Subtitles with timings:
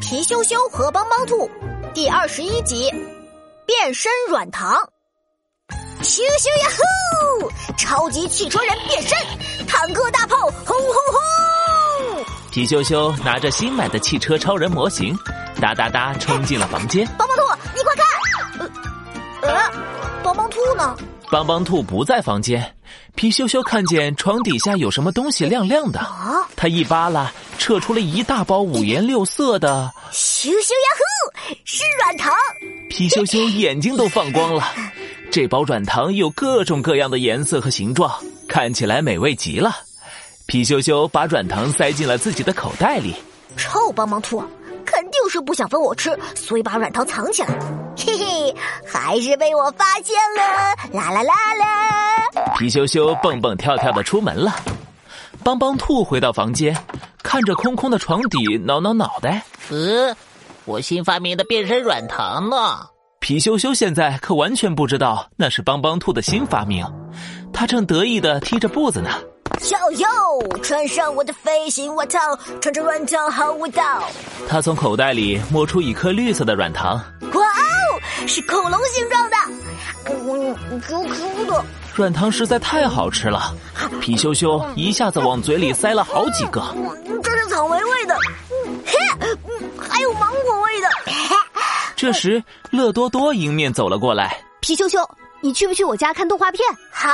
[0.00, 1.50] 皮羞羞和帮帮兔
[1.94, 2.90] 第二十一集
[3.66, 4.76] 变身软糖。
[6.02, 7.50] 咻咻呀呼！
[7.76, 9.18] 超级汽车人变身，
[9.66, 10.92] 坦克大炮轰轰
[12.14, 12.24] 轰！
[12.50, 15.16] 皮羞羞拿着新买的汽车超人模型，
[15.60, 17.06] 哒哒哒冲进了房间。
[17.18, 17.42] 帮帮兔，
[17.74, 18.06] 你快看！
[19.42, 19.72] 呃，呃，
[20.22, 20.96] 帮帮兔呢？
[21.30, 22.74] 帮帮兔不在房间。
[23.14, 29.92] 皮羞羞看见床底下有什么东西亮亮的，啊，他一扒拉，撤出了一大包五颜六色的。
[30.10, 31.54] 咻咻呀呼！
[31.64, 32.32] 是软糖。
[32.88, 34.72] 皮羞羞眼睛都放光了。
[35.30, 38.10] 这包软糖有各种各样的颜色和形状，
[38.48, 39.76] 看起来美味极了。
[40.46, 43.14] 皮羞羞把软糖塞进了自己的口袋里。
[43.56, 44.42] 臭帮帮兔，
[44.86, 47.48] 肯定是不想分我吃，所以把软糖藏起来。
[47.98, 48.54] 嘿嘿，
[48.86, 50.98] 还是被我发现了！
[50.98, 52.54] 啦啦啦啦！
[52.56, 54.54] 皮羞羞蹦蹦跳跳的出门了。
[55.44, 56.76] 帮帮兔回到房间，
[57.28, 59.44] 看着空空的床底，挠挠脑袋。
[59.68, 60.16] 呃，
[60.64, 62.86] 我新发明的变身软糖呢？
[63.20, 66.86] 皮羞羞现在可完全不知道那是帮帮兔的新发明，
[67.52, 69.10] 他正得意的踢着步子呢。
[69.60, 70.08] 小优，
[70.62, 72.18] 穿上我的飞行外套，
[72.62, 74.02] 穿着软糖好味道。
[74.48, 76.94] 他从口袋里摸出一颗绿色的软糖，
[77.34, 79.36] 哇哦，是恐龙形状的，
[80.06, 81.64] 嗯，Q Q 的。
[81.98, 83.52] 软糖实在太好吃了，
[84.00, 86.62] 皮羞羞一下子往嘴里塞了好几个。
[86.76, 90.88] 嗯，这是草莓味的，嗯，嘿，嗯，还有芒果味的。
[91.96, 94.38] 这时，乐多多迎面走了过来。
[94.60, 94.98] 皮羞羞，
[95.40, 96.62] 你去不去我家看动画片？
[96.92, 97.10] 好，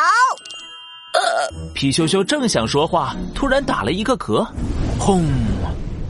[1.75, 4.47] 皮羞羞正想说话，突然打了一个嗝，
[4.99, 5.25] 轰！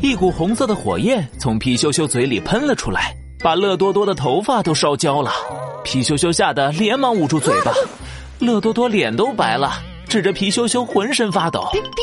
[0.00, 5.30] 一股红色的火焰从皮羞羞嘴里喷了出来，把乐多多的头发都烧焦了。
[5.84, 7.72] 皮羞羞吓得连忙捂住嘴巴，
[8.40, 11.68] 乐多多脸都白了，指着皮羞羞浑身发抖。
[11.72, 11.96] 皮皮皮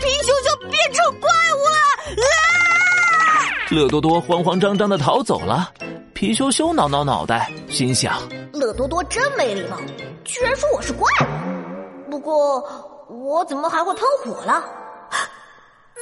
[0.00, 1.76] 皮羞羞变成怪物了！
[2.22, 3.50] 啊！
[3.70, 5.70] 乐多多慌慌张张的逃走了。
[6.14, 9.76] 皮羞羞挠挠脑袋，心想：乐多多真没礼貌，
[10.24, 12.10] 居然说我是怪物。
[12.10, 12.60] 不过
[13.08, 14.64] 我怎么还会喷火了？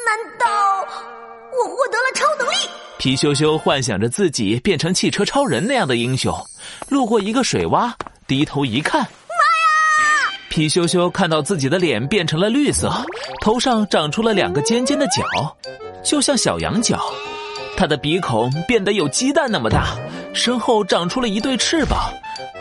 [0.04, 0.46] 难道
[1.50, 2.54] 我获得了超能力？
[2.98, 6.32] 皮羞羞幻想着自己变成汽车超人那样的英雄，
[6.88, 7.92] 路过一个水洼，
[8.28, 9.04] 低头一看！
[10.52, 12.92] 皮羞羞看到自己的脸变成了绿色，
[13.40, 15.22] 头上长出了两个尖尖的角，
[16.04, 17.00] 就像小羊角。
[17.74, 19.96] 他的鼻孔变得有鸡蛋那么大，
[20.34, 22.12] 身后长出了一对翅膀，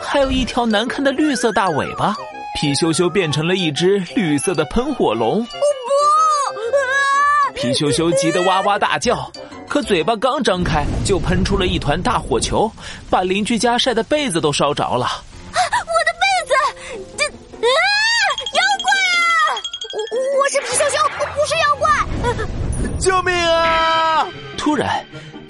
[0.02, 2.16] 还有一条难看的绿色大尾巴。
[2.56, 5.44] 皮羞羞变成了一只绿色的喷火龙。
[5.44, 5.50] 不！
[7.54, 9.30] 皮羞羞急得哇哇大叫，
[9.68, 12.72] 可嘴巴刚张开，就喷出了一团大火球，
[13.10, 15.10] 把邻居家晒的被子都烧着了。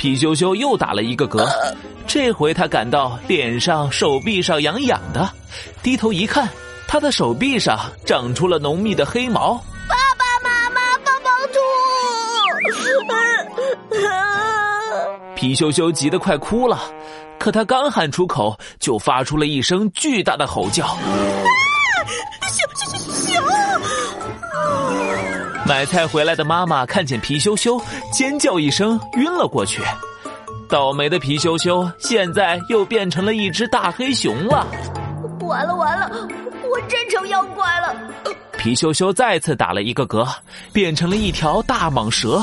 [0.01, 1.47] 皮羞羞又打了一个嗝，
[2.07, 5.29] 这回他感到脸上、手臂上痒痒的，
[5.83, 6.49] 低头一看，
[6.87, 9.63] 他的手臂上长出了浓密的黑毛。
[9.87, 11.59] 爸爸妈妈，帮帮兔！
[15.35, 16.81] 皮羞羞急得快哭了，
[17.37, 20.83] 可他刚喊出口，就发出了一声巨大的吼叫。
[20.87, 20.97] 啊！
[25.65, 27.79] 买菜回来的妈妈看见皮羞羞，
[28.11, 29.81] 尖叫一声，晕了过去。
[30.67, 34.65] 倒霉的皮羞羞现在又变成了一只大黑熊了。
[35.41, 36.09] 完了完了，
[36.63, 37.95] 我真成妖怪了！
[38.57, 40.27] 皮羞羞再次打了一个嗝，
[40.73, 42.41] 变成了一条大蟒蛇。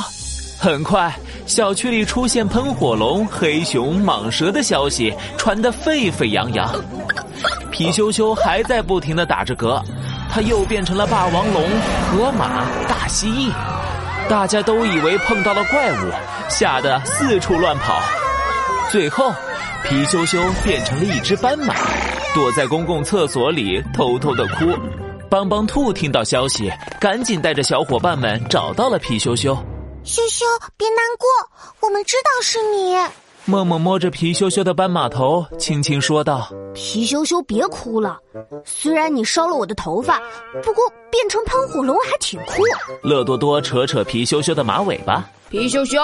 [0.58, 1.14] 很快，
[1.46, 6.68] 小区里出现喷火龙、黑熊、蟒蛇的消息，传得沸沸扬扬。
[7.70, 9.82] 皮羞羞还在不停的打着嗝。
[10.30, 11.64] 他又变成了霸王龙、
[12.10, 13.52] 河马、大蜥蜴，
[14.28, 16.10] 大家都以为碰到了怪物，
[16.48, 18.00] 吓得四处乱跑。
[18.90, 19.32] 最后，
[19.84, 21.74] 皮羞羞变成了一只斑马，
[22.34, 24.66] 躲在公共厕所里偷偷的哭。
[25.30, 29.54] 帮帮兔听到消息，赶紧带着小伙伴们找到了皮羞羞。
[30.04, 30.46] 羞羞，
[30.76, 31.28] 别难过，
[31.80, 32.96] 我们知道是你。
[33.48, 38.18] 默默摸着皮羞羞的斑马头，轻轻说道：“皮羞羞，别哭了。
[38.62, 40.20] 虽然你烧了我的头发，
[40.62, 42.62] 不过变成喷火龙还挺酷。”
[43.02, 45.98] 乐多多扯扯皮羞羞的马尾巴：“皮羞羞，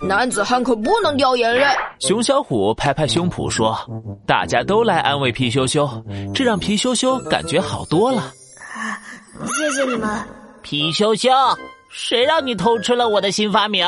[0.00, 1.66] 男子汉可不能掉眼泪。”
[1.98, 3.76] 熊小虎拍拍胸脯说
[4.24, 5.90] ：“大家都来安慰皮羞羞，
[6.32, 8.32] 这让皮羞羞感觉好多了。”
[9.58, 10.08] 谢谢你们，
[10.62, 11.28] 皮羞羞，
[11.90, 13.84] 谁让你偷吃了我的新发明？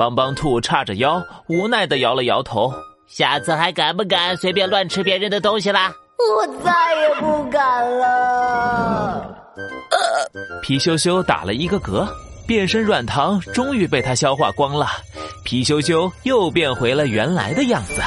[0.00, 2.72] 帮帮兔叉着腰，无奈的摇了摇头。
[3.06, 5.92] 下次还敢不敢随便乱吃别人的东西啦？
[6.38, 9.36] 我再也不敢了。
[10.62, 12.08] 皮羞羞打了一个嗝，
[12.46, 14.86] 变身软糖终于被他消化光了，
[15.44, 18.00] 皮羞羞又变回了原来的样子。